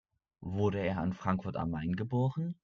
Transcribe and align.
Wurde 0.43 0.79
er 0.79 1.03
in 1.03 1.13
Frankfurt 1.13 1.57
am 1.57 1.69
Main 1.69 1.95
geboren? 1.95 2.55